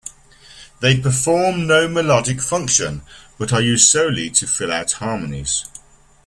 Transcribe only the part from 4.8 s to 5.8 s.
harmonies.